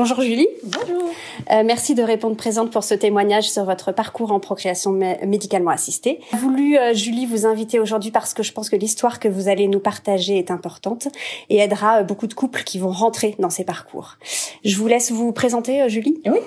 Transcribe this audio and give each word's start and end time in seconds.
Bonjour 0.00 0.20
Julie. 0.20 0.46
Bonjour. 0.62 1.10
Euh, 1.50 1.64
merci 1.66 1.96
de 1.96 2.04
répondre 2.04 2.36
présente 2.36 2.70
pour 2.70 2.84
ce 2.84 2.94
témoignage 2.94 3.50
sur 3.50 3.64
votre 3.64 3.90
parcours 3.90 4.30
en 4.30 4.38
procréation 4.38 4.92
médicalement 4.92 5.72
assistée. 5.72 6.20
J'ai 6.30 6.38
voulu, 6.38 6.78
euh, 6.78 6.94
Julie, 6.94 7.26
vous 7.26 7.46
inviter 7.46 7.80
aujourd'hui 7.80 8.12
parce 8.12 8.32
que 8.32 8.44
je 8.44 8.52
pense 8.52 8.70
que 8.70 8.76
l'histoire 8.76 9.18
que 9.18 9.26
vous 9.26 9.48
allez 9.48 9.66
nous 9.66 9.80
partager 9.80 10.38
est 10.38 10.52
importante 10.52 11.08
et 11.50 11.56
aidera 11.56 11.98
euh, 11.98 12.02
beaucoup 12.04 12.28
de 12.28 12.34
couples 12.34 12.62
qui 12.62 12.78
vont 12.78 12.92
rentrer 12.92 13.34
dans 13.40 13.50
ces 13.50 13.64
parcours. 13.64 14.18
Je 14.64 14.76
vous 14.76 14.86
laisse 14.86 15.10
vous 15.10 15.32
présenter, 15.32 15.88
Julie. 15.88 16.22
Oui. 16.26 16.38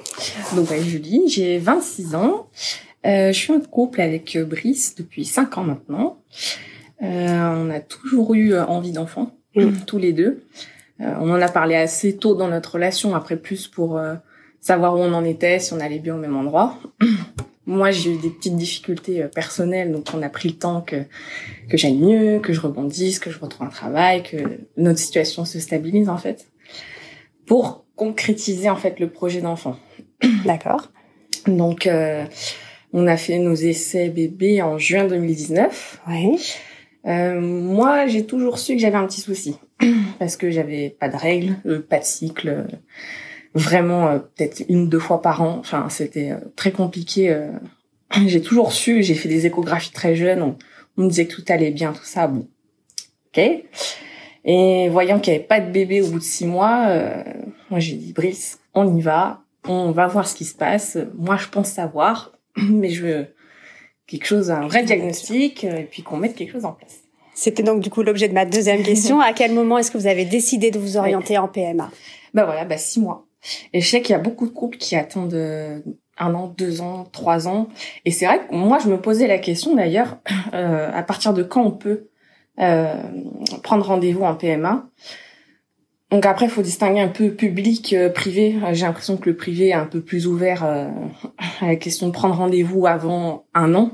Donc, 0.55 0.71
ouais, 0.71 0.81
Julie, 0.81 1.23
j'ai 1.27 1.57
26 1.57 2.15
ans. 2.15 2.47
je 3.03 3.33
suis 3.33 3.51
en 3.51 3.59
couple 3.59 3.99
avec 3.99 4.37
Brice 4.37 4.95
depuis 4.95 5.25
5 5.25 5.57
ans 5.57 5.63
maintenant. 5.63 6.19
on 7.01 7.69
a 7.69 7.81
toujours 7.81 8.33
eu 8.33 8.57
envie 8.57 8.93
d'enfants, 8.93 9.29
mm. 9.55 9.79
tous 9.85 9.97
les 9.97 10.13
deux. 10.13 10.41
Euh, 11.01 11.13
on 11.19 11.31
en 11.31 11.41
a 11.41 11.47
parlé 11.47 11.75
assez 11.75 12.15
tôt 12.15 12.35
dans 12.35 12.47
notre 12.47 12.73
relation, 12.73 13.15
après 13.15 13.37
plus 13.37 13.67
pour 13.67 13.97
euh, 13.97 14.15
savoir 14.59 14.95
où 14.95 14.99
on 14.99 15.13
en 15.13 15.25
était, 15.25 15.59
si 15.59 15.73
on 15.73 15.79
allait 15.79 15.99
bien 15.99 16.15
au 16.15 16.19
même 16.19 16.35
endroit. 16.35 16.77
Moi, 17.67 17.91
j'ai 17.91 18.13
eu 18.13 18.17
des 18.17 18.29
petites 18.29 18.55
difficultés 18.55 19.23
euh, 19.23 19.27
personnelles, 19.27 19.91
donc 19.91 20.07
on 20.13 20.21
a 20.21 20.29
pris 20.29 20.49
le 20.49 20.55
temps 20.55 20.81
que 20.81 21.03
que 21.69 21.77
j'aille 21.77 21.97
mieux, 21.97 22.39
que 22.39 22.53
je 22.53 22.59
rebondisse, 22.59 23.19
que 23.19 23.31
je 23.31 23.39
retrouve 23.39 23.67
un 23.67 23.71
travail, 23.71 24.23
que 24.23 24.37
notre 24.77 24.99
situation 24.99 25.45
se 25.45 25.59
stabilise 25.59 26.09
en 26.09 26.17
fait, 26.17 26.47
pour 27.45 27.85
concrétiser 27.95 28.69
en 28.69 28.75
fait 28.75 28.99
le 28.99 29.09
projet 29.09 29.41
d'enfant. 29.41 29.77
D'accord. 30.45 30.91
Donc, 31.47 31.89
on 32.93 33.07
a 33.07 33.17
fait 33.17 33.39
nos 33.39 33.55
essais 33.55 34.09
bébés 34.09 34.61
en 34.61 34.77
juin 34.77 35.05
2019. 35.05 36.01
Oui. 36.07 36.55
moi, 37.05 38.05
j'ai 38.05 38.25
toujours 38.25 38.59
su 38.59 38.73
que 38.75 38.79
j'avais 38.79 38.97
un 38.97 39.07
petit 39.07 39.21
souci. 39.21 39.55
parce 40.19 40.35
que 40.35 40.51
j'avais 40.51 40.89
pas 40.89 41.09
de 41.09 41.17
règles, 41.17 41.55
euh, 41.65 41.79
pas 41.81 41.99
de 41.99 42.03
cycle, 42.03 42.49
euh, 42.49 42.63
vraiment 43.53 44.07
euh, 44.07 44.19
peut-être 44.19 44.63
une 44.69 44.81
ou 44.81 44.87
deux 44.87 44.99
fois 44.99 45.21
par 45.21 45.41
an. 45.41 45.57
Enfin, 45.59 45.87
c'était 45.89 46.33
très 46.55 46.71
compliqué. 46.71 47.35
j'ai 48.27 48.41
toujours 48.41 48.73
su, 48.73 49.03
j'ai 49.03 49.15
fait 49.15 49.29
des 49.29 49.45
échographies 49.45 49.91
très 49.91 50.15
jeunes, 50.15 50.41
on, 50.97 51.01
me 51.01 51.09
disait 51.09 51.25
que 51.25 51.35
tout 51.35 51.45
allait 51.47 51.71
bien, 51.71 51.93
tout 51.93 52.03
ça. 52.03 52.27
Bon, 52.27 52.47
ok. 53.27 53.43
Et 54.43 54.89
voyant 54.89 55.19
qu'il 55.19 55.33
n'y 55.33 55.39
avait 55.39 55.47
pas 55.47 55.59
de 55.59 55.71
bébé 55.71 56.01
au 56.01 56.07
bout 56.07 56.19
de 56.19 56.23
six 56.23 56.45
mois, 56.45 57.23
moi 57.69 57.79
j'ai 57.79 57.95
dit 57.95 58.11
Brice, 58.11 58.59
on 58.73 58.95
y 58.95 59.01
va, 59.01 59.43
on 59.67 59.91
va 59.91 60.07
voir 60.07 60.27
ce 60.27 60.35
qui 60.35 60.45
se 60.45 60.55
passe. 60.55 60.97
Moi, 61.15 61.37
je 61.37 61.47
pense 61.47 61.69
savoir, 61.69 62.33
mais 62.57 62.89
je 62.89 63.05
veux 63.05 63.27
quelque 64.05 64.25
chose, 64.25 64.51
un 64.51 64.67
vrai 64.67 64.83
diagnostic, 64.83 65.63
et 65.63 65.87
puis 65.89 66.03
qu'on 66.03 66.17
mette 66.17 66.35
quelque 66.35 66.51
chose 66.51 66.65
en 66.65 66.73
place. 66.73 67.01
C'était 67.33 67.63
donc 67.63 67.81
du 67.81 67.89
coup 67.89 68.03
l'objet 68.03 68.27
de 68.27 68.33
ma 68.33 68.45
deuxième 68.45 68.83
question. 68.83 69.19
à 69.21 69.33
quel 69.33 69.53
moment 69.53 69.77
est-ce 69.77 69.91
que 69.91 69.97
vous 69.97 70.07
avez 70.07 70.25
décidé 70.25 70.71
de 70.71 70.79
vous 70.79 70.97
orienter 70.97 71.37
en 71.37 71.47
PMA 71.47 71.89
Bah 72.33 72.45
voilà, 72.45 72.65
bah 72.65 72.77
six 72.77 72.99
mois. 72.99 73.25
Et 73.73 73.81
je 73.81 73.89
sais 73.89 74.01
qu'il 74.01 74.13
y 74.13 74.15
a 74.15 74.21
beaucoup 74.21 74.45
de 74.45 74.51
couples 74.51 74.77
qui 74.77 74.95
attendent 74.95 75.33
euh, 75.33 75.79
un 76.21 76.35
an, 76.35 76.53
deux 76.55 76.81
ans, 76.81 77.05
trois 77.11 77.47
ans. 77.47 77.67
Et 78.05 78.11
c'est 78.11 78.25
vrai 78.25 78.39
que 78.47 78.55
moi, 78.55 78.79
je 78.79 78.87
me 78.87 78.97
posais 78.97 79.27
la 79.27 79.39
question 79.39 79.75
d'ailleurs, 79.75 80.19
euh, 80.53 80.89
à 80.93 81.03
partir 81.03 81.33
de 81.33 81.43
quand 81.43 81.63
on 81.63 81.71
peut 81.71 82.07
euh, 82.59 82.95
prendre 83.63 83.85
rendez-vous 83.85 84.23
en 84.23 84.35
PMA. 84.35 84.87
Donc 86.11 86.25
après, 86.25 86.45
il 86.45 86.51
faut 86.51 86.61
distinguer 86.61 86.99
un 86.99 87.07
peu 87.07 87.31
public, 87.31 87.93
euh, 87.93 88.09
privé. 88.09 88.55
J'ai 88.73 88.85
l'impression 88.85 89.17
que 89.17 89.29
le 89.29 89.35
privé 89.35 89.69
est 89.69 89.73
un 89.73 89.85
peu 89.85 90.01
plus 90.01 90.27
ouvert 90.27 90.63
à 90.63 90.91
la 91.65 91.75
question 91.77 92.07
de 92.07 92.11
prendre 92.11 92.35
rendez-vous 92.35 92.85
avant 92.85 93.45
un 93.53 93.73
an. 93.75 93.91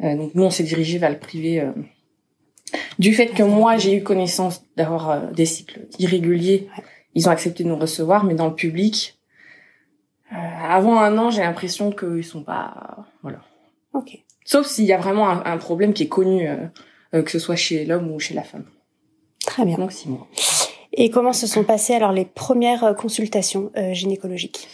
donc 0.00 0.34
nous, 0.34 0.42
on 0.42 0.50
s'est 0.50 0.64
dirigé 0.64 0.98
vers 0.98 1.10
le 1.10 1.18
privé 1.18 1.64
du 2.98 3.14
fait 3.14 3.28
que 3.28 3.42
moi, 3.42 3.76
j'ai 3.76 3.94
eu 3.96 4.02
connaissance 4.02 4.62
d'avoir 4.76 5.10
euh, 5.10 5.20
des 5.32 5.46
cycles 5.46 5.86
irréguliers, 5.98 6.68
ils 7.14 7.28
ont 7.28 7.32
accepté 7.32 7.64
de 7.64 7.68
nous 7.68 7.76
recevoir, 7.76 8.24
mais 8.24 8.34
dans 8.34 8.48
le 8.48 8.54
public, 8.54 9.18
euh, 10.32 10.36
avant 10.36 10.98
un 10.98 11.16
an, 11.18 11.30
j'ai 11.30 11.42
l'impression 11.42 11.90
qu'ils 11.90 12.24
sont 12.24 12.42
pas, 12.42 13.06
voilà. 13.22 13.40
Ok. 13.94 14.18
Sauf 14.44 14.66
s'il 14.66 14.84
y 14.84 14.92
a 14.92 14.98
vraiment 14.98 15.28
un, 15.28 15.58
problème 15.58 15.92
qui 15.92 16.04
est 16.04 16.08
connu, 16.08 16.48
euh, 16.48 17.22
que 17.22 17.30
ce 17.30 17.38
soit 17.38 17.56
chez 17.56 17.84
l'homme 17.84 18.10
ou 18.10 18.18
chez 18.18 18.34
la 18.34 18.42
femme. 18.42 18.64
Très 19.44 19.64
bien. 19.64 19.76
Donc 19.76 19.92
six 19.92 20.08
mois. 20.08 20.26
Et 20.92 21.10
comment 21.10 21.32
se 21.32 21.46
sont 21.46 21.64
passées 21.64 21.94
alors 21.94 22.12
les 22.12 22.24
premières 22.24 22.94
consultations 22.96 23.70
gynécologiques? 23.92 24.68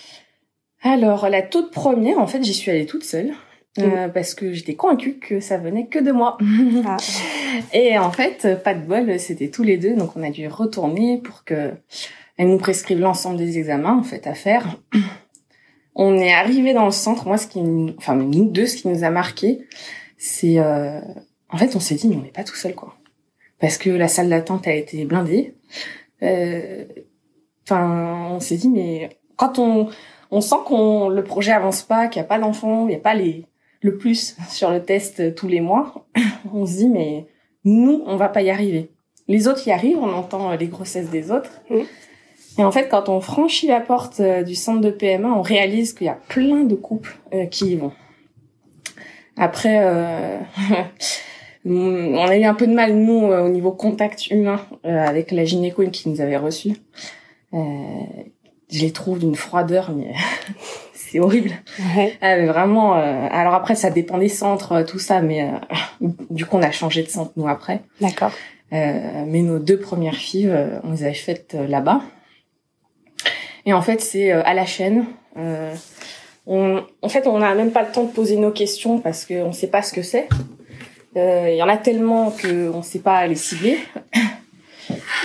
Alors 0.82 1.28
la 1.28 1.42
toute 1.42 1.72
première, 1.72 2.18
en 2.18 2.26
fait, 2.26 2.42
j'y 2.42 2.54
suis 2.54 2.70
allée 2.70 2.86
toute 2.86 3.04
seule. 3.04 3.34
Euh, 3.80 4.08
parce 4.08 4.34
que 4.34 4.52
j'étais 4.52 4.74
convaincue 4.74 5.18
que 5.18 5.40
ça 5.40 5.58
venait 5.58 5.86
que 5.86 5.98
de 5.98 6.12
moi. 6.12 6.38
Ah. 6.86 6.96
Et 7.72 7.98
en 7.98 8.10
fait, 8.10 8.62
pas 8.62 8.74
de 8.74 8.84
bol, 8.84 9.18
c'était 9.18 9.48
tous 9.48 9.62
les 9.62 9.78
deux, 9.78 9.94
donc 9.94 10.16
on 10.16 10.22
a 10.22 10.30
dû 10.30 10.46
retourner 10.48 11.18
pour 11.18 11.44
que 11.44 11.72
elle 12.36 12.48
nous 12.48 12.58
prescrive 12.58 12.98
l'ensemble 12.98 13.36
des 13.36 13.58
examens 13.58 13.96
en 13.96 14.02
fait 14.02 14.26
à 14.26 14.34
faire. 14.34 14.76
On 15.96 16.16
est 16.16 16.32
arrivé 16.32 16.74
dans 16.74 16.86
le 16.86 16.90
centre. 16.90 17.28
Moi, 17.28 17.38
ce 17.38 17.46
qui, 17.46 17.60
enfin 17.98 18.16
nous 18.16 18.46
deux, 18.46 18.66
ce 18.66 18.76
qui 18.76 18.88
nous 18.88 19.04
a 19.04 19.10
marqué, 19.10 19.60
c'est 20.18 20.58
euh... 20.58 21.00
en 21.50 21.56
fait, 21.56 21.76
on 21.76 21.80
s'est 21.80 21.94
dit, 21.94 22.08
mais 22.08 22.16
on 22.16 22.22
n'est 22.22 22.32
pas 22.32 22.42
tout 22.42 22.56
seul 22.56 22.74
quoi, 22.74 22.96
parce 23.60 23.78
que 23.78 23.90
la 23.90 24.08
salle 24.08 24.28
d'attente 24.28 24.66
a 24.66 24.74
été 24.74 25.04
blindée. 25.04 25.54
Euh... 26.24 26.84
Enfin, 27.62 28.28
on 28.32 28.40
s'est 28.40 28.56
dit, 28.56 28.68
mais 28.68 29.10
quand 29.36 29.60
on 29.60 29.88
on 30.32 30.40
sent 30.40 30.56
qu'on 30.66 31.08
le 31.08 31.22
projet 31.22 31.52
avance 31.52 31.82
pas, 31.82 32.08
qu'il 32.08 32.20
n'y 32.20 32.26
a 32.26 32.28
pas 32.28 32.40
d'enfants, 32.40 32.86
il 32.86 32.88
n'y 32.88 32.96
a 32.96 33.00
pas 33.00 33.14
les 33.14 33.46
le 33.84 33.96
plus 33.96 34.36
sur 34.48 34.70
le 34.70 34.82
test 34.82 35.34
tous 35.34 35.46
les 35.46 35.60
mois, 35.60 36.06
on 36.52 36.66
se 36.66 36.78
dit 36.78 36.88
mais 36.88 37.26
nous 37.64 38.02
on 38.06 38.16
va 38.16 38.28
pas 38.28 38.42
y 38.42 38.50
arriver. 38.50 38.90
Les 39.28 39.46
autres 39.48 39.66
y 39.68 39.70
arrivent, 39.70 39.98
on 39.98 40.12
entend 40.12 40.52
les 40.52 40.66
grossesses 40.66 41.10
des 41.10 41.30
autres. 41.30 41.62
Et 42.58 42.62
en 42.62 42.70
fait, 42.70 42.88
quand 42.88 43.08
on 43.08 43.20
franchit 43.20 43.66
la 43.66 43.80
porte 43.80 44.20
euh, 44.20 44.42
du 44.42 44.54
centre 44.54 44.80
de 44.80 44.90
PMA, 44.90 45.28
on 45.28 45.42
réalise 45.42 45.92
qu'il 45.92 46.06
y 46.06 46.10
a 46.10 46.18
plein 46.28 46.64
de 46.64 46.74
couples 46.74 47.16
euh, 47.32 47.46
qui 47.46 47.72
y 47.72 47.76
vont. 47.76 47.92
Après, 49.36 49.80
euh, 49.82 50.38
on 51.64 52.16
a 52.16 52.36
eu 52.36 52.44
un 52.44 52.54
peu 52.54 52.66
de 52.66 52.72
mal, 52.72 52.94
nous, 52.94 53.24
au 53.24 53.48
niveau 53.48 53.72
contact 53.72 54.30
humain, 54.30 54.60
avec 54.84 55.32
la 55.32 55.44
gynéco 55.44 55.82
qui 55.90 56.08
nous 56.08 56.20
avait 56.20 56.36
reçus. 56.36 56.76
je 57.52 58.80
les 58.80 58.92
trouve 58.92 59.18
d'une 59.18 59.34
froideur, 59.34 59.90
mais 59.92 60.12
c'est 61.14 61.20
horrible. 61.20 61.52
Ouais. 61.96 62.18
Ah, 62.20 62.36
mais 62.36 62.46
vraiment. 62.46 62.96
Euh, 62.96 63.28
alors 63.30 63.54
après, 63.54 63.76
ça 63.76 63.90
dépend 63.90 64.18
des 64.18 64.28
centres, 64.28 64.72
euh, 64.72 64.84
tout 64.84 64.98
ça, 64.98 65.20
mais 65.22 65.42
euh, 65.42 66.08
du 66.30 66.44
coup, 66.44 66.56
on 66.56 66.62
a 66.62 66.72
changé 66.72 67.04
de 67.04 67.08
centre 67.08 67.30
nous 67.36 67.46
après. 67.46 67.82
D'accord. 68.00 68.32
mais 68.72 69.42
nos 69.42 69.60
deux 69.60 69.78
premières 69.78 70.16
filles, 70.16 70.52
on 70.82 70.90
les 70.90 71.04
avait 71.04 71.14
faites 71.14 71.54
là-bas. 71.54 72.00
Et 73.64 73.72
en 73.72 73.80
fait, 73.80 74.00
c'est 74.00 74.32
à 74.32 74.52
la 74.54 74.66
chaîne. 74.66 75.04
On, 76.46 76.82
en 77.00 77.08
fait, 77.08 77.28
on 77.28 77.38
n'a 77.38 77.54
même 77.54 77.70
pas 77.70 77.82
le 77.82 77.92
temps 77.92 78.02
de 78.02 78.10
poser 78.10 78.36
nos 78.36 78.50
questions 78.50 78.98
parce 78.98 79.24
qu'on 79.24 79.48
ne 79.48 79.52
sait 79.52 79.68
pas 79.68 79.82
ce 79.82 79.92
que 79.92 80.02
c'est. 80.02 80.28
Il 81.14 81.54
y 81.54 81.62
en 81.62 81.68
a 81.68 81.76
tellement 81.76 82.32
qu'on 82.32 82.78
ne 82.78 82.82
sait 82.82 82.98
pas 82.98 83.24
les 83.28 83.36
cibler. 83.36 83.78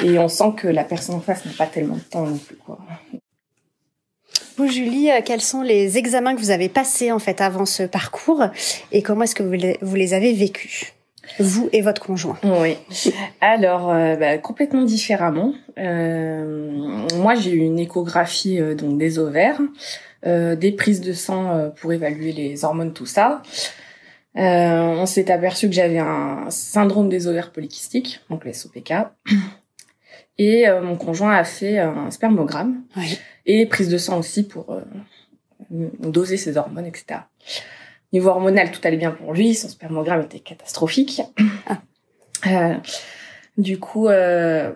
Et 0.03 0.19
on 0.19 0.27
sent 0.27 0.53
que 0.55 0.67
la 0.67 0.83
personne 0.83 1.15
en 1.15 1.19
face 1.19 1.43
n'a 1.45 1.51
pas 1.57 1.65
tellement 1.65 1.95
de 1.95 2.01
temps 2.01 2.27
non 2.27 2.37
plus. 2.37 2.55
Quoi. 2.57 2.77
Vous, 4.59 4.67
Julie, 4.67 5.09
euh, 5.09 5.21
quels 5.23 5.39
sont 5.39 5.61
les 5.61 5.97
examens 5.97 6.35
que 6.35 6.41
vous 6.41 6.51
avez 6.51 6.67
passés 6.67 7.13
en 7.13 7.19
fait 7.19 7.39
avant 7.39 7.65
ce 7.65 7.83
parcours 7.83 8.43
et 8.91 9.01
comment 9.01 9.23
est-ce 9.23 9.33
que 9.33 9.41
vous 9.41 9.53
les, 9.53 9.77
vous 9.81 9.95
les 9.95 10.13
avez 10.13 10.33
vécus 10.33 10.91
vous 11.39 11.69
et 11.71 11.81
votre 11.81 12.01
conjoint? 12.01 12.37
Oui. 12.43 12.75
Alors, 13.39 13.89
euh, 13.89 14.17
bah, 14.17 14.37
complètement 14.37 14.83
différemment. 14.83 15.53
Euh, 15.77 17.07
moi, 17.15 17.35
j'ai 17.35 17.51
eu 17.51 17.59
une 17.59 17.79
échographie 17.79 18.59
euh, 18.59 18.75
donc 18.75 18.97
des 18.97 19.17
ovaires, 19.17 19.61
des 20.25 20.73
prises 20.73 20.99
de 20.99 21.13
sang 21.13 21.71
pour 21.77 21.93
évaluer 21.93 22.33
les 22.33 22.65
hormones, 22.65 22.91
tout 22.91 23.05
ça. 23.05 23.41
on 24.35 25.05
s'est 25.05 25.31
aperçu 25.31 25.69
que 25.69 25.73
j'avais 25.73 25.99
un 25.99 26.49
syndrome 26.49 27.07
des 27.07 27.27
ovaires 27.27 27.53
polykystiques, 27.53 28.19
donc 28.29 28.43
le 28.43 28.51
SOPK. 28.51 28.93
Et 30.37 30.65
mon 30.83 30.97
conjoint 30.97 31.33
a 31.33 31.45
fait 31.45 31.79
un 31.79 32.11
spermogramme. 32.11 32.81
Oui 32.97 33.17
et 33.49 33.65
prise 33.65 33.89
de 33.89 33.97
sang 33.97 34.19
aussi 34.19 34.43
pour 34.43 34.71
euh, 34.71 34.81
doser 35.99 36.37
ses 36.37 36.55
hormones, 36.55 36.85
etc. 36.85 37.21
Niveau 38.13 38.29
hormonal, 38.29 38.71
tout 38.71 38.79
allait 38.83 38.97
bien 38.97 39.11
pour 39.11 39.33
lui, 39.33 39.55
son 39.55 39.67
spermogramme 39.67 40.21
était 40.21 40.39
catastrophique. 40.39 41.21
Ah. 41.67 41.77
Euh, 42.47 42.75
du 43.57 43.79
coup, 43.79 44.07
euh, 44.07 44.71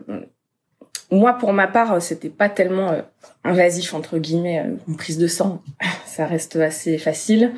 moi, 1.11 1.31
pour 1.31 1.53
ma 1.53 1.65
part, 1.65 2.01
c'était 2.01 2.27
pas 2.27 2.49
tellement 2.49 2.91
euh, 2.91 3.01
invasif 3.45 3.93
entre 3.93 4.17
guillemets, 4.17 4.65
une 4.85 4.97
prise 4.97 5.17
de 5.17 5.27
sang, 5.27 5.63
ça 6.05 6.25
reste 6.25 6.57
assez 6.57 6.97
facile. 6.97 7.53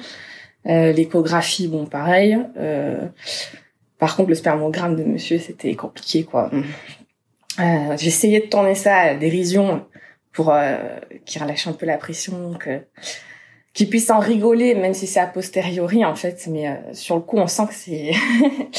L'échographie, 0.63 1.67
bon, 1.67 1.87
pareil. 1.87 2.37
par 3.97 4.15
contre, 4.15 4.29
le 4.29 4.35
spermogramme 4.35 4.95
de 4.95 5.03
monsieur, 5.03 5.39
c'était 5.39 5.73
compliqué, 5.73 6.23
quoi. 6.23 6.51
J'essayais 7.97 8.41
de 8.41 8.45
tourner 8.45 8.75
ça 8.75 8.95
à 8.95 9.15
dérision 9.15 9.87
pour 10.35 10.51
euh, 10.51 10.75
qu'il 11.25 11.41
relâche 11.41 11.65
un 11.65 11.73
peu 11.73 11.85
la 11.85 11.97
pression, 11.97 12.53
que 12.59 12.81
qu'il 13.73 13.89
puisse 13.89 14.09
en 14.09 14.19
rigoler, 14.19 14.75
même 14.75 14.93
si 14.93 15.07
c'est 15.07 15.19
a 15.19 15.27
posteriori 15.27 16.05
en 16.05 16.15
fait. 16.15 16.45
Mais 16.47 16.67
euh, 16.67 16.93
sur 16.93 17.15
le 17.15 17.21
coup, 17.21 17.37
on 17.37 17.47
sent 17.47 17.63
que 17.67 17.73
c'est 17.73 18.11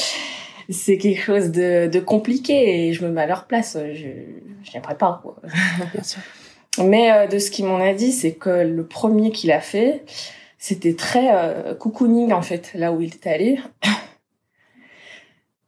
c'est 0.69 0.97
quelque 0.97 1.21
chose 1.21 1.51
de, 1.51 1.87
de 1.87 1.99
compliqué 1.99 2.87
et 2.87 2.93
je 2.93 3.03
me 3.03 3.11
mets 3.11 3.23
à 3.23 3.27
leur 3.27 3.45
place. 3.45 3.75
Je 3.93 4.07
j'aimerais 4.63 4.95
pas 4.95 5.19
quoi. 5.21 5.35
Bien 5.93 6.03
sûr. 6.03 6.21
Mais 6.83 7.27
de 7.27 7.39
ce 7.39 7.49
qu'il 7.49 7.65
m'en 7.65 7.79
a 7.79 7.93
dit, 7.93 8.11
c'est 8.11 8.33
que 8.33 8.49
le 8.49 8.85
premier 8.85 9.31
qu'il 9.31 9.51
a 9.51 9.59
fait, 9.59 10.03
c'était 10.59 10.93
très 10.93 11.27
cocooning 11.79 12.31
en 12.33 12.43
fait, 12.43 12.71
là 12.75 12.91
où 12.91 13.01
il 13.01 13.15
était 13.15 13.31
allé. 13.31 13.59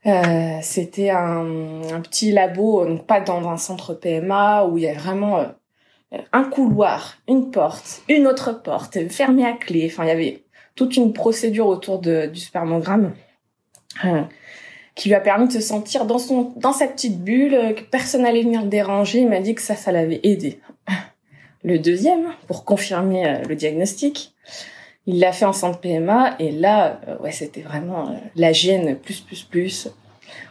Euh, 0.06 0.60
c'était 0.62 1.10
un, 1.10 1.82
un, 1.92 2.02
petit 2.02 2.32
labo, 2.32 2.86
donc 2.86 3.06
pas 3.06 3.20
dans 3.20 3.50
un 3.50 3.58
centre 3.58 3.94
PMA 3.94 4.66
où 4.66 4.78
il 4.78 4.86
y 4.86 4.88
a 4.88 4.94
vraiment 4.94 5.46
un 6.34 6.44
couloir, 6.44 7.18
une 7.28 7.52
porte, 7.52 8.02
une 8.08 8.28
autre 8.28 8.62
porte, 8.62 8.98
fermée 9.10 9.46
à 9.46 9.54
clé. 9.54 9.90
Enfin, 9.92 10.06
il 10.06 10.08
y 10.08 10.12
avait 10.12 10.44
toute 10.76 10.96
une 10.96 11.14
procédure 11.14 11.68
autour 11.68 12.00
du 12.00 12.40
spermogramme 12.40 13.14
euh, 14.06 14.22
qui 14.96 15.10
lui 15.10 15.16
a 15.16 15.20
permis 15.20 15.48
de 15.48 15.54
se 15.54 15.62
sentir 15.62 16.06
dans 16.06 16.18
son 16.18 16.54
dans 16.56 16.74
sa 16.74 16.88
petite 16.88 17.22
bulle, 17.22 17.54
euh, 17.54 17.74
que 17.74 17.82
personne 17.82 18.24
n'allait 18.24 18.44
venir 18.44 18.62
le 18.64 18.70
déranger. 18.70 19.20
Il 19.20 19.30
m'a 19.30 19.40
dit 19.40 19.56
que 19.56 19.62
ça, 19.62 19.76
ça 19.76 19.92
l'avait 19.92 20.20
aidé. 20.24 20.60
Le 21.64 21.78
deuxième, 21.78 22.30
pour 22.48 22.64
confirmer 22.64 23.28
euh, 23.28 23.44
le 23.44 23.54
diagnostic, 23.54 24.34
il 25.06 25.20
l'a 25.20 25.34
fait 25.34 25.44
en 25.44 25.52
centre 25.52 25.82
PMA 25.82 26.38
et 26.40 26.52
là, 26.52 27.02
ouais, 27.20 27.34
c'était 27.34 27.60
vraiment 27.60 28.18
la 28.38 28.54
gêne 28.54 28.96
plus 28.96 29.20
plus 29.20 29.44
plus. 29.44 29.90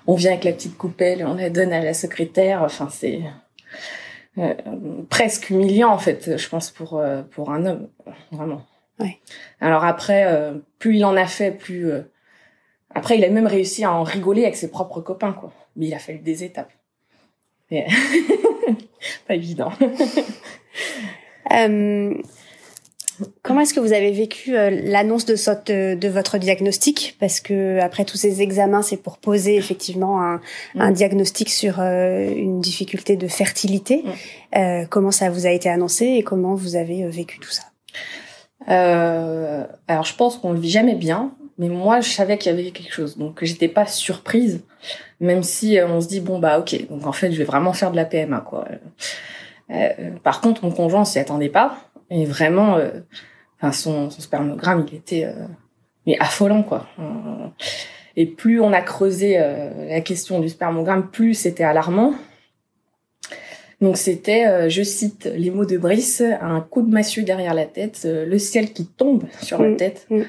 On 0.06 0.14
vient 0.14 0.32
avec 0.32 0.44
la 0.44 0.52
petite 0.52 0.76
coupelle, 0.76 1.25
on 1.26 1.32
la 1.32 1.49
donne 1.49 1.72
à 1.72 1.82
la 1.82 1.94
secrétaire. 1.94 2.62
Enfin, 2.62 2.88
c'est 2.90 3.20
euh, 4.38 4.55
presque 5.08 5.50
humiliant 5.50 5.90
en 5.90 5.99
fait, 5.99 6.37
je 6.37 6.49
pense 6.49 6.70
pour 6.70 6.99
euh, 6.99 7.23
pour 7.23 7.50
un 7.50 7.67
homme, 7.67 7.88
vraiment. 8.31 8.62
Ouais. 9.00 9.19
Alors 9.61 9.85
après, 9.85 10.26
euh, 10.26 10.55
plus 10.79 10.96
il 10.96 11.05
en 11.05 11.17
a 11.17 11.26
fait, 11.26 11.50
plus 11.50 11.90
après 12.94 13.19
il 13.19 13.25
a 13.25 13.31
même 13.31 13.46
réussi 13.46 13.85
à 13.85 13.93
en 13.93 14.02
rigoler 14.02 14.43
avec 14.43 14.56
ses 14.56 14.70
propres 14.70 15.00
copains 15.00 15.32
quoi. 15.32 15.52
Mais 15.76 15.87
il 15.87 15.94
a 15.94 15.99
fallu 15.99 16.19
des 16.19 16.44
étapes. 16.44 16.73
Mais... 17.70 17.87
pas 19.26 19.35
évident. 19.35 19.73
Comment 23.43 23.61
est-ce 23.61 23.75
que 23.75 23.81
vous 23.81 23.93
avez 23.93 24.12
vécu 24.12 24.56
euh, 24.56 24.70
l'annonce 24.70 25.25
de, 25.25 25.35
de, 25.35 25.94
de, 25.94 26.09
votre 26.09 26.38
diagnostic? 26.38 27.17
Parce 27.19 27.41
que 27.41 27.81
après 27.81 28.05
tous 28.05 28.17
ces 28.17 28.43
examens, 28.43 28.82
c'est 28.82 28.97
pour 28.97 29.19
poser 29.19 29.56
effectivement 29.56 30.23
un, 30.23 30.37
mm. 30.75 30.81
un 30.81 30.91
diagnostic 30.91 31.49
sur 31.49 31.81
euh, 31.81 32.29
une 32.29 32.61
difficulté 32.61 33.17
de 33.17 33.26
fertilité. 33.26 34.05
Mm. 34.05 34.59
Euh, 34.59 34.85
comment 34.88 35.11
ça 35.11 35.31
vous 35.31 35.47
a 35.47 35.50
été 35.50 35.69
annoncé 35.69 36.05
et 36.05 36.23
comment 36.23 36.55
vous 36.55 36.76
avez 36.76 37.05
euh, 37.05 37.09
vécu 37.09 37.38
tout 37.38 37.50
ça? 37.50 37.65
Alors 38.67 40.05
je 40.05 40.14
pense 40.14 40.37
qu'on 40.37 40.53
le 40.53 40.61
vit 40.61 40.71
jamais 40.71 40.94
bien, 40.94 41.32
mais 41.56 41.69
moi 41.69 42.00
je 42.00 42.11
savais 42.11 42.37
qu'il 42.37 42.53
y 42.53 42.55
avait 42.55 42.71
quelque 42.71 42.93
chose, 42.93 43.17
donc 43.17 43.43
j'étais 43.43 43.69
pas 43.69 43.87
surprise, 43.87 44.61
même 45.21 45.43
si 45.43 45.79
on 45.88 46.03
se 46.03 46.09
dit 46.09 46.21
bon 46.21 46.38
bah 46.38 46.59
ok, 46.59 46.87
donc 46.91 47.06
en 47.06 47.12
fait 47.12 47.32
je 47.32 47.38
vais 47.38 47.44
vraiment 47.44 47.73
faire 47.73 47.91
de 47.93 47.97
la 47.97 48.05
PMA 48.05 48.41
quoi. 48.41 48.67
par 50.23 50.43
contre 50.43 50.67
mon 50.67 50.71
conjoint 50.71 51.06
s'y 51.06 51.19
attendait 51.19 51.49
pas 51.49 51.79
et 52.10 52.25
vraiment, 52.25 52.76
euh, 52.76 53.00
enfin 53.60 53.72
son, 53.72 54.10
son, 54.10 54.20
spermogramme, 54.20 54.87
il 54.90 54.96
était 54.96 55.25
euh, 55.25 55.46
mais 56.06 56.16
affolant 56.19 56.62
quoi. 56.62 56.87
Et 58.16 58.26
plus 58.26 58.60
on 58.60 58.72
a 58.72 58.81
creusé 58.81 59.38
euh, 59.38 59.88
la 59.88 60.00
question 60.00 60.40
du 60.40 60.49
spermogramme, 60.49 61.10
plus 61.10 61.34
c'était 61.34 61.64
alarmant. 61.64 62.14
Donc 63.81 63.96
c'était, 63.96 64.69
je 64.69 64.82
cite 64.82 65.31
les 65.37 65.50
mots 65.50 65.64
de 65.64 65.78
Brice, 65.78 66.20
un 66.20 66.60
coup 66.60 66.82
de 66.82 66.90
massue 66.90 67.22
derrière 67.22 67.55
la 67.55 67.64
tête, 67.64 68.00
le 68.05 68.37
ciel 68.37 68.72
qui 68.72 68.87
tombe 68.87 69.22
sur 69.40 69.62
la 69.62 69.69
mm. 69.69 69.76
tête. 69.76 70.08
Mm. 70.11 70.22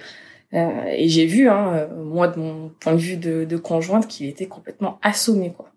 et 0.53 1.09
j'ai 1.09 1.25
vu, 1.25 1.49
hein, 1.49 1.87
moi 1.97 2.27
de 2.27 2.39
mon 2.39 2.69
point 2.79 2.93
de 2.93 2.99
vue 2.99 3.17
de, 3.17 3.45
de 3.45 3.57
conjointe, 3.57 4.07
qu'il 4.07 4.27
était 4.27 4.45
complètement 4.45 4.99
assommé 5.01 5.51
quoi. 5.51 5.71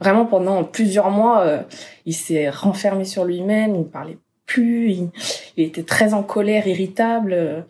Vraiment 0.00 0.24
pendant 0.24 0.64
plusieurs 0.64 1.10
mois, 1.10 1.66
il 2.06 2.14
s'est 2.14 2.48
renfermé 2.48 3.04
sur 3.04 3.26
lui-même, 3.26 3.74
il 3.74 3.84
parlait 3.84 4.16
plus, 4.46 4.90
il, 4.90 5.10
était 5.56 5.82
très 5.82 6.14
en 6.14 6.22
colère, 6.22 6.66
irritable. 6.66 7.66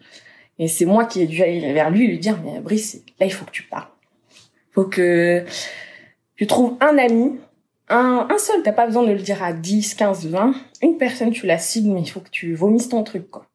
Et 0.58 0.68
c'est 0.68 0.84
moi 0.84 1.04
qui 1.04 1.22
ai 1.22 1.26
dû 1.26 1.42
aller 1.42 1.72
vers 1.72 1.90
lui 1.90 2.06
lui 2.06 2.18
dire, 2.18 2.38
mais 2.44 2.60
Brice, 2.60 3.02
là, 3.18 3.26
il 3.26 3.32
faut 3.32 3.44
que 3.44 3.50
tu 3.50 3.62
parles. 3.64 3.88
faut 4.72 4.84
que 4.84 5.44
tu 6.36 6.46
trouves 6.46 6.76
un 6.80 6.98
ami, 6.98 7.38
un, 7.88 8.26
un 8.30 8.38
seul, 8.38 8.62
t'as 8.62 8.72
pas 8.72 8.86
besoin 8.86 9.04
de 9.04 9.12
le 9.12 9.18
dire 9.18 9.42
à 9.42 9.52
10, 9.52 9.94
15, 9.94 10.26
20. 10.26 10.54
Une 10.82 10.96
personne, 10.98 11.30
tu 11.30 11.46
la 11.46 11.58
cibles, 11.58 11.90
mais 11.90 12.00
il 12.00 12.08
faut 12.08 12.20
que 12.20 12.30
tu 12.30 12.54
vomisses 12.54 12.88
ton 12.88 13.02
truc, 13.02 13.30
quoi. 13.30 13.46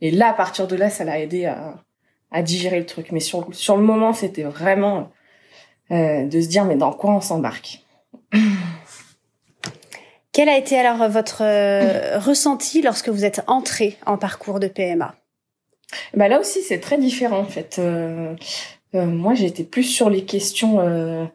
Et 0.00 0.10
là, 0.10 0.30
à 0.30 0.32
partir 0.32 0.66
de 0.66 0.76
là, 0.76 0.90
ça 0.90 1.04
l'a 1.04 1.18
aidé 1.18 1.46
à, 1.46 1.76
à 2.30 2.42
digérer 2.42 2.78
le 2.78 2.86
truc. 2.86 3.12
Mais 3.12 3.20
sur, 3.20 3.46
sur 3.54 3.76
le 3.76 3.82
moment, 3.82 4.12
c'était 4.12 4.42
vraiment 4.42 5.10
euh, 5.90 6.26
de 6.26 6.40
se 6.40 6.48
dire, 6.48 6.64
mais 6.64 6.76
dans 6.76 6.92
quoi 6.92 7.14
on 7.14 7.20
s'embarque? 7.20 7.84
Quel 10.34 10.48
a 10.48 10.58
été 10.58 10.76
alors 10.76 11.08
votre 11.08 11.42
euh, 11.42 12.18
ressenti 12.18 12.82
lorsque 12.82 13.08
vous 13.08 13.24
êtes 13.24 13.42
entré 13.46 13.96
en 14.04 14.18
parcours 14.18 14.60
de 14.60 14.66
PMA 14.66 15.14
bah 16.12 16.26
là 16.26 16.40
aussi 16.40 16.60
c'est 16.62 16.80
très 16.80 16.98
différent 16.98 17.38
en 17.38 17.44
fait. 17.44 17.76
Euh, 17.78 18.34
euh, 18.96 19.06
moi 19.06 19.34
j'étais 19.34 19.62
plus 19.62 19.84
sur 19.84 20.10
les 20.10 20.24
questions 20.24 21.30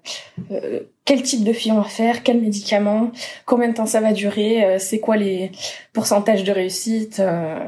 quel 1.05 1.23
type 1.23 1.45
de 1.45 1.53
fille 1.53 1.71
on 1.71 1.79
va 1.79 1.87
faire, 1.87 2.23
quel 2.23 2.41
médicament, 2.41 3.11
combien 3.45 3.69
de 3.69 3.73
temps 3.73 3.85
ça 3.85 4.01
va 4.01 4.11
durer, 4.11 4.77
c'est 4.79 4.99
quoi 4.99 5.15
les 5.15 5.51
pourcentages 5.93 6.43
de 6.43 6.51
réussite. 6.51 7.21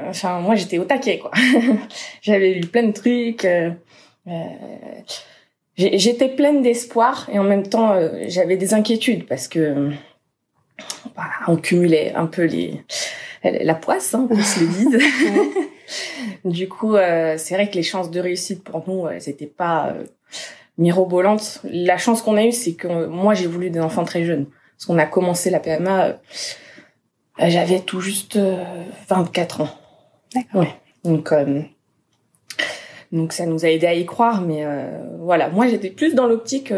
enfin 0.09 0.41
moi 0.41 0.55
j'étais 0.55 0.79
au 0.79 0.83
taquet 0.83 1.19
quoi. 1.19 1.31
J'avais 2.21 2.55
lu 2.55 2.67
plein 2.67 2.83
de 2.83 2.91
trucs. 2.91 3.47
j'étais 5.77 6.29
pleine 6.29 6.61
d'espoir 6.61 7.29
et 7.31 7.39
en 7.39 7.43
même 7.43 7.67
temps 7.67 7.95
j'avais 8.27 8.57
des 8.57 8.73
inquiétudes 8.73 9.27
parce 9.27 9.47
que 9.47 9.91
on 11.47 11.57
cumulait 11.57 12.13
un 12.15 12.27
peu 12.27 12.43
les 12.43 12.83
la 13.43 13.75
poisse, 13.75 14.13
hein, 14.13 14.27
qu'on 14.27 14.41
se 14.41 14.59
le 14.59 14.67
dise. 14.67 14.99
du 16.45 16.69
coup, 16.69 16.95
euh, 16.95 17.35
c'est 17.37 17.55
vrai 17.55 17.69
que 17.69 17.75
les 17.75 17.83
chances 17.83 18.11
de 18.11 18.19
réussite 18.19 18.63
pour 18.63 18.87
nous, 18.87 19.07
elles 19.07 19.21
n'étaient 19.25 19.47
pas 19.47 19.89
euh, 19.89 20.03
mirobolantes. 20.77 21.61
La 21.63 21.97
chance 21.97 22.21
qu'on 22.21 22.37
a 22.37 22.43
eue, 22.43 22.51
c'est 22.51 22.73
que 22.73 23.07
moi, 23.07 23.33
j'ai 23.33 23.47
voulu 23.47 23.69
des 23.69 23.79
enfants 23.79 24.03
très 24.03 24.23
jeunes. 24.23 24.45
Parce 24.77 24.85
qu'on 24.85 24.97
a 24.97 25.05
commencé 25.05 25.49
la 25.49 25.59
PMA, 25.59 26.05
euh, 26.05 26.13
j'avais 27.39 27.79
tout 27.79 28.01
juste 28.01 28.39
24 29.09 29.61
ans. 29.61 29.69
D'accord. 30.33 30.65
Donc, 31.03 31.33
donc 33.11 33.33
ça 33.33 33.45
nous 33.45 33.65
a 33.65 33.69
aidé 33.69 33.87
à 33.87 33.93
y 33.95 34.05
croire, 34.05 34.41
mais 34.41 34.63
voilà, 35.19 35.49
moi 35.49 35.67
j'étais 35.67 35.89
plus 35.89 36.13
dans 36.13 36.27
l'optique, 36.27 36.71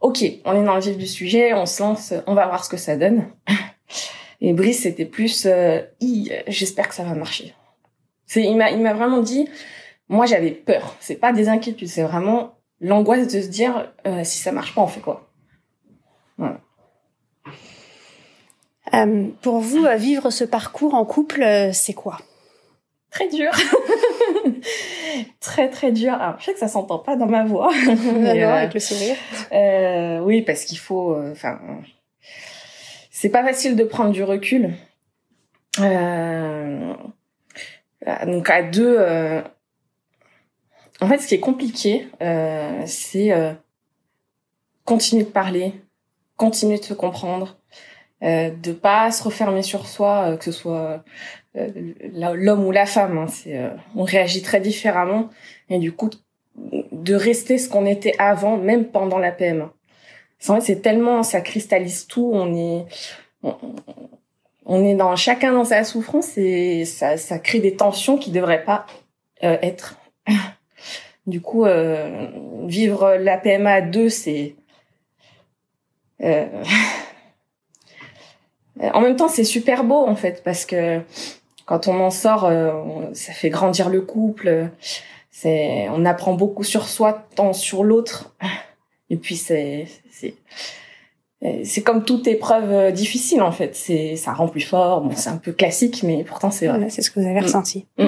ok, 0.00 0.24
on 0.44 0.60
est 0.60 0.64
dans 0.64 0.74
le 0.74 0.80
vif 0.80 0.98
du 0.98 1.06
sujet, 1.06 1.54
on 1.54 1.66
se 1.66 1.82
lance, 1.82 2.12
on 2.26 2.34
va 2.34 2.46
voir 2.46 2.64
ce 2.64 2.68
que 2.68 2.76
ça 2.76 2.96
donne. 2.96 3.26
Et 4.40 4.52
Brice, 4.52 4.82
c'était 4.82 5.04
plus, 5.04 5.46
euh, 5.46 5.80
j'espère 6.48 6.88
que 6.88 6.94
ça 6.94 7.04
va 7.04 7.14
marcher. 7.14 7.54
C'est, 8.26 8.42
il 8.42 8.56
m'a, 8.56 8.70
il 8.70 8.80
m'a 8.80 8.94
vraiment 8.94 9.20
dit, 9.20 9.48
moi 10.08 10.26
j'avais 10.26 10.50
peur. 10.50 10.96
C'est 11.00 11.16
pas 11.16 11.32
des 11.32 11.48
inquiétudes, 11.48 11.88
c'est 11.88 12.02
vraiment 12.02 12.54
l'angoisse 12.80 13.26
de 13.26 13.40
se 13.40 13.48
dire, 13.48 13.92
euh, 14.06 14.24
si 14.24 14.38
ça 14.38 14.52
marche 14.52 14.74
pas, 14.74 14.80
on 14.80 14.86
fait 14.86 15.00
quoi? 15.00 15.28
Voilà. 16.38 16.60
Euh, 18.94 19.28
pour 19.42 19.60
vous, 19.60 19.86
vivre 19.98 20.30
ce 20.30 20.44
parcours 20.44 20.94
en 20.94 21.04
couple, 21.04 21.44
c'est 21.72 21.92
quoi? 21.92 22.18
Très 23.10 23.28
dur. 23.28 23.50
très 25.40 25.68
très 25.68 25.92
dur. 25.92 26.14
Alors, 26.14 26.38
je 26.38 26.46
sais 26.46 26.52
que 26.54 26.58
ça 26.58 26.68
s'entend 26.68 26.98
pas 26.98 27.16
dans 27.16 27.26
ma 27.26 27.44
voix. 27.44 27.70
non, 27.86 28.48
avec 28.48 28.72
le 28.72 28.80
sourire. 28.80 29.16
oui, 30.22 30.42
parce 30.42 30.64
qu'il 30.64 30.78
faut, 30.78 31.16
enfin 31.30 31.60
c'est 33.20 33.28
pas 33.28 33.44
facile 33.44 33.76
de 33.76 33.84
prendre 33.84 34.12
du 34.12 34.24
recul. 34.24 34.70
Euh, 35.78 36.94
donc 38.24 38.48
à 38.48 38.62
deux, 38.62 38.96
euh, 38.98 39.42
en 41.02 41.06
fait, 41.06 41.18
ce 41.18 41.26
qui 41.26 41.34
est 41.34 41.40
compliqué, 41.40 42.08
euh, 42.22 42.80
c'est 42.86 43.30
euh, 43.32 43.52
continuer 44.86 45.24
de 45.24 45.28
parler, 45.28 45.74
continuer 46.38 46.78
de 46.78 46.84
se 46.84 46.94
comprendre, 46.94 47.58
euh, 48.22 48.48
de 48.48 48.72
pas 48.72 49.10
se 49.10 49.22
refermer 49.22 49.62
sur 49.62 49.86
soi, 49.86 50.38
que 50.38 50.44
ce 50.46 50.52
soit 50.52 51.04
l'homme 51.54 52.64
ou 52.64 52.70
la 52.70 52.86
femme. 52.86 53.18
Hein, 53.18 53.26
c'est, 53.26 53.60
on 53.96 54.04
réagit 54.04 54.40
très 54.40 54.62
différemment 54.62 55.28
et 55.68 55.78
du 55.78 55.92
coup 55.92 56.08
de 56.56 57.14
rester 57.14 57.58
ce 57.58 57.68
qu'on 57.68 57.84
était 57.84 58.14
avant, 58.18 58.56
même 58.56 58.86
pendant 58.86 59.18
la 59.18 59.30
PMA 59.30 59.74
c'est 60.40 60.82
tellement, 60.82 61.22
ça 61.22 61.40
cristallise 61.40 62.06
tout. 62.06 62.30
On 62.32 62.54
est, 62.54 62.86
on, 64.64 64.84
est 64.84 64.94
dans 64.94 65.14
chacun 65.16 65.52
dans 65.52 65.64
sa 65.64 65.84
souffrance 65.84 66.36
et 66.38 66.84
ça, 66.84 67.16
ça 67.16 67.38
crée 67.38 67.60
des 67.60 67.76
tensions 67.76 68.16
qui 68.16 68.30
devraient 68.30 68.64
pas 68.64 68.86
euh, 69.44 69.58
être. 69.62 69.96
Du 71.26 71.42
coup, 71.42 71.66
euh, 71.66 72.28
vivre 72.64 73.14
la 73.16 73.36
PMA 73.36 73.70
à 73.70 73.80
deux, 73.82 74.08
c'est 74.08 74.56
euh, 76.22 76.46
en 78.80 79.02
même 79.02 79.16
temps 79.16 79.28
c'est 79.28 79.44
super 79.44 79.84
beau 79.84 80.06
en 80.06 80.16
fait 80.16 80.42
parce 80.42 80.64
que 80.64 81.00
quand 81.66 81.88
on 81.88 82.00
en 82.00 82.10
sort, 82.10 82.50
ça 83.12 83.32
fait 83.32 83.50
grandir 83.50 83.90
le 83.90 84.00
couple. 84.00 84.70
C'est, 85.30 85.88
on 85.90 86.04
apprend 86.06 86.32
beaucoup 86.32 86.64
sur 86.64 86.88
soi, 86.88 87.26
tant 87.36 87.52
sur 87.52 87.84
l'autre. 87.84 88.34
Et 89.10 89.16
puis 89.16 89.36
c'est, 89.36 89.86
c'est, 90.10 90.34
c'est 91.64 91.82
comme 91.82 92.04
toute 92.04 92.26
épreuve 92.26 92.92
difficile 92.92 93.42
en 93.42 93.52
fait. 93.52 93.74
C'est 93.74 94.16
ça 94.16 94.32
rend 94.32 94.48
plus 94.48 94.60
fort. 94.60 95.02
Bon, 95.02 95.14
c'est 95.16 95.30
un 95.30 95.36
peu 95.36 95.52
classique, 95.52 96.02
mais 96.02 96.24
pourtant 96.24 96.50
c'est 96.50 96.68
vrai. 96.68 96.90
c'est 96.90 97.02
ce 97.02 97.10
que 97.10 97.20
vous 97.20 97.26
avez 97.26 97.40
mm. 97.40 97.44
ressenti. 97.44 97.86
Mm. 97.98 98.06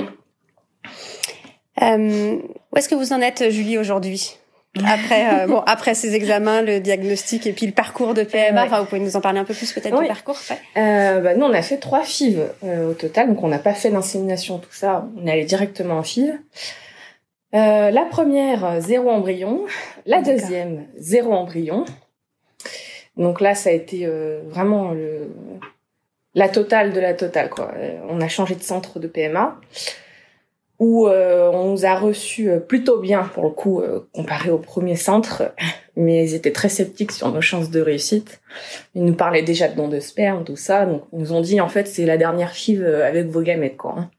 Euh, 1.82 2.38
où 2.72 2.76
est-ce 2.76 2.88
que 2.88 2.94
vous 2.94 3.12
en 3.12 3.20
êtes, 3.20 3.50
Julie, 3.50 3.78
aujourd'hui? 3.78 4.38
Après, 4.86 5.42
euh, 5.42 5.46
bon, 5.46 5.62
après 5.66 5.94
ces 5.94 6.14
examens, 6.14 6.62
le 6.62 6.80
diagnostic 6.80 7.46
et 7.46 7.52
puis 7.52 7.66
le 7.66 7.72
parcours 7.72 8.14
de 8.14 8.22
PMA, 8.22 8.64
enfin, 8.64 8.80
vous 8.80 8.86
pouvez 8.86 9.02
nous 9.02 9.16
en 9.16 9.20
parler 9.20 9.38
un 9.38 9.44
peu 9.44 9.52
plus 9.52 9.70
peut-être 9.70 10.00
du 10.00 10.08
parcours 10.08 10.38
euh, 10.78 11.20
bah, 11.20 11.34
Nous, 11.34 11.44
on 11.44 11.52
a 11.52 11.60
fait 11.60 11.76
trois 11.76 12.02
FIV 12.02 12.40
euh, 12.64 12.90
au 12.90 12.94
total, 12.94 13.28
donc 13.28 13.42
on 13.42 13.48
n'a 13.48 13.58
pas 13.58 13.74
fait 13.74 13.90
d'insémination, 13.90 14.58
tout 14.58 14.72
ça, 14.72 15.06
on 15.20 15.26
est 15.26 15.32
allé 15.32 15.44
directement 15.44 15.98
en 15.98 16.02
FIV. 16.02 16.38
Euh, 17.54 17.90
la 17.90 18.04
première, 18.04 18.80
zéro 18.80 19.10
embryon. 19.10 19.66
La 20.06 20.22
deuxième, 20.22 20.86
zéro 20.96 21.32
embryon. 21.32 21.84
Donc 23.16 23.40
là, 23.40 23.54
ça 23.54 23.70
a 23.70 23.72
été 23.72 24.06
vraiment 24.48 24.92
le, 24.92 25.28
la 26.34 26.48
totale 26.48 26.92
de 26.92 27.00
la 27.00 27.12
totale, 27.12 27.50
quoi. 27.50 27.72
On 28.08 28.20
a 28.20 28.28
changé 28.28 28.54
de 28.54 28.62
centre 28.62 28.98
de 28.98 29.06
PMA 29.06 29.60
où 30.82 31.06
euh, 31.06 31.48
on 31.52 31.70
nous 31.70 31.86
a 31.86 31.94
reçus 31.94 32.50
euh, 32.50 32.58
plutôt 32.58 32.98
bien 32.98 33.22
pour 33.22 33.44
le 33.44 33.50
coup 33.50 33.80
euh, 33.80 34.00
comparé 34.12 34.50
au 34.50 34.58
premier 34.58 34.96
centre, 34.96 35.54
mais 35.96 36.24
ils 36.24 36.34
étaient 36.34 36.50
très 36.50 36.68
sceptiques 36.68 37.12
sur 37.12 37.30
nos 37.30 37.40
chances 37.40 37.70
de 37.70 37.80
réussite. 37.80 38.40
Ils 38.96 39.04
nous 39.04 39.14
parlaient 39.14 39.44
déjà 39.44 39.68
de 39.68 39.76
dons 39.76 39.86
de 39.86 40.00
sperme, 40.00 40.42
tout 40.42 40.56
ça, 40.56 40.84
donc 40.84 41.04
ils 41.12 41.20
nous 41.20 41.32
ont 41.32 41.40
dit 41.40 41.60
en 41.60 41.68
fait 41.68 41.86
c'est 41.86 42.04
la 42.04 42.16
dernière 42.16 42.50
FIV 42.50 42.84
avec 42.84 43.28
vos 43.28 43.42
gamètes 43.42 43.76
quoi. 43.76 43.94
Hein. 43.96 44.10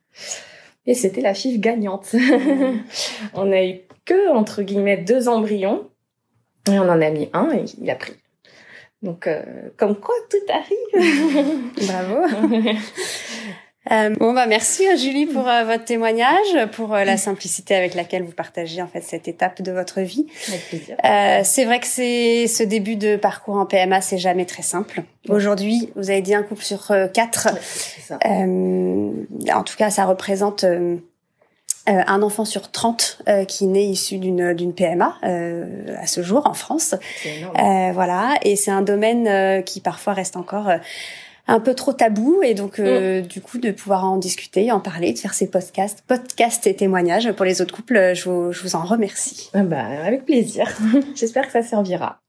Et 0.86 0.94
c'était 0.94 1.22
la 1.22 1.34
FIV 1.34 1.60
gagnante. 1.60 2.16
on 3.34 3.52
a 3.52 3.64
eu 3.64 3.82
que 4.06 4.32
entre 4.34 4.64
guillemets 4.64 4.98
deux 4.98 5.28
embryons 5.30 5.90
et 6.70 6.80
on 6.80 6.84
en 6.90 7.02
a 7.02 7.10
mis 7.10 7.30
un 7.34 7.52
et 7.52 7.66
il 7.82 7.90
a 7.90 7.96
pris. 7.96 8.14
Donc 9.02 9.28
comme 9.78 10.00
quoi 10.00 10.16
tout 10.30 10.38
arrive. 10.50 11.64
Bravo. 11.88 12.78
Euh, 13.92 14.16
bon 14.18 14.32
bah 14.32 14.46
merci 14.46 14.88
hein, 14.88 14.96
Julie 14.96 15.26
pour 15.26 15.48
euh, 15.48 15.66
votre 15.66 15.84
témoignage, 15.84 16.70
pour 16.72 16.94
euh, 16.94 17.04
la 17.04 17.18
simplicité 17.18 17.76
avec 17.76 17.96
laquelle 17.96 18.24
vous 18.24 18.32
partagez 18.32 18.82
en 18.82 18.88
fait 18.88 19.02
cette 19.02 19.28
étape 19.28 19.62
de 19.62 19.74
votre 19.74 20.00
vie. 20.00 20.26
Avec 20.48 20.70
plaisir. 20.70 20.96
c'est 21.44 21.66
vrai 21.66 21.80
que 21.82 21.88
c'est 21.88 22.48
ce 22.48 22.64
début 22.64 22.96
de 22.96 23.18
parcours 23.18 23.56
en 23.56 23.66
PMA, 23.66 24.00
c'est 24.00 24.18
jamais 24.18 24.46
très 24.46 24.64
simple. 24.64 25.04
Aujourd'hui, 25.28 25.92
vous 25.96 26.10
avez 26.10 26.22
dit 26.22 26.34
un 26.34 26.44
couple 26.44 26.64
sur 26.64 26.94
quatre. 27.14 27.50
en 28.12 29.64
tout 29.66 29.76
cas, 29.78 29.90
ça 29.90 30.06
représente 30.06 30.66
un 31.86 32.22
enfant 32.22 32.46
sur 32.46 32.72
30 32.72 33.24
qui 33.48 33.68
naît 33.68 33.86
issu 33.86 34.18
d'une 34.18 34.54
d'une 34.54 34.74
PMA 34.74 35.18
à 35.22 36.08
ce 36.08 36.24
jour 36.24 36.48
en 36.48 36.54
France. 36.54 36.96
voilà, 37.56 38.36
et 38.44 38.56
c'est 38.56 38.72
un 38.72 38.82
domaine 38.82 39.64
qui 39.64 39.82
parfois 39.82 40.14
reste 40.14 40.38
encore 40.38 40.70
un 41.48 41.60
peu 41.60 41.74
trop 41.74 41.94
tabou 41.94 42.42
et 42.42 42.54
donc 42.54 42.80
euh, 42.80 43.22
mm. 43.22 43.28
du 43.28 43.42
coup 43.42 43.58
de 43.58 43.72
pouvoir 43.72 44.06
en 44.06 44.18
discuter, 44.18 44.72
en 44.72 44.80
parler, 44.80 45.14
de 45.14 45.20
faire 45.20 45.34
ces 45.34 45.50
podcasts, 45.50 46.04
podcasts 46.08 46.68
et 46.68 46.76
témoignages 46.76 47.32
pour 47.34 47.46
les 47.46 47.62
autres 47.62 47.76
couples, 47.76 48.14
je 48.16 48.30
vous, 48.30 48.52
je 48.52 48.62
vous 48.62 48.76
en 48.76 48.84
remercie. 48.84 49.50
Ah 49.54 49.64
bah, 49.64 49.84
avec 50.06 50.26
plaisir. 50.26 50.68
J'espère 51.16 51.46
que 51.46 51.52
ça 51.52 51.62
servira. 51.62 52.22